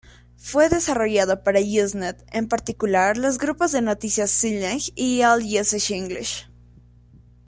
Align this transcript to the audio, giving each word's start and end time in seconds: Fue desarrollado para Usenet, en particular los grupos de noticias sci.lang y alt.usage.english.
Fue 0.39 0.67
desarrollado 0.67 1.43
para 1.43 1.59
Usenet, 1.59 2.25
en 2.31 2.47
particular 2.47 3.17
los 3.17 3.37
grupos 3.37 3.71
de 3.71 3.83
noticias 3.83 4.31
sci.lang 4.31 4.79
y 4.95 5.21
alt.usage.english. 5.21 6.47